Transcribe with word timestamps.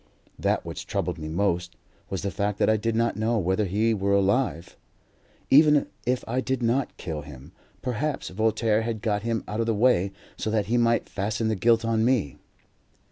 That 0.39 0.65
which 0.65 0.87
troubled 0.87 1.19
me 1.19 1.27
most 1.27 1.75
was 2.09 2.23
the 2.23 2.31
fact 2.31 2.57
that 2.57 2.71
I 2.71 2.75
did 2.75 2.95
not 2.95 3.17
know 3.17 3.37
whether 3.37 3.65
he 3.65 3.93
were 3.93 4.13
alive. 4.15 4.75
Even 5.51 5.85
if 6.07 6.23
I 6.27 6.41
did 6.41 6.63
not 6.63 6.97
kill 6.97 7.21
him, 7.21 7.51
perhaps 7.83 8.29
Voltaire 8.29 8.81
had 8.81 9.03
got 9.03 9.21
him 9.21 9.43
out 9.47 9.59
of 9.59 9.67
the 9.67 9.75
way 9.75 10.11
so 10.37 10.49
that 10.49 10.65
he 10.65 10.75
might 10.75 11.07
fasten 11.07 11.49
the 11.49 11.55
guilt 11.55 11.85
on 11.85 12.03
me. 12.03 12.39